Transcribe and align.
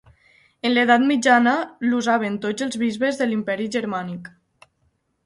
En 0.67 0.71
l'edat 0.75 1.03
mitjana, 1.09 1.53
l'usaven 1.91 2.39
tots 2.45 2.65
els 2.67 2.79
bisbes 2.85 3.21
de 3.21 3.29
l'Imperi 3.29 3.69
Germànic. 3.77 4.33